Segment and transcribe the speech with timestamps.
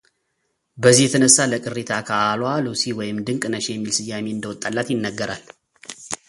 [0.83, 5.45] በዚህ የተነሳ ለቅሪተ አካሏ ሉሲ ወይም ድንቅነሽ የሚል ስያሜ እንደወጣላት ይነገራል፡፡